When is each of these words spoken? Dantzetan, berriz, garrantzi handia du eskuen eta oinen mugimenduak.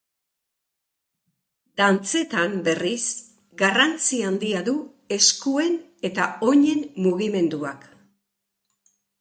Dantzetan, 1.81 2.55
berriz, 2.69 3.03
garrantzi 3.63 4.23
handia 4.31 4.65
du 4.71 4.75
eskuen 5.19 5.79
eta 6.11 6.27
oinen 6.51 6.83
mugimenduak. 7.07 7.89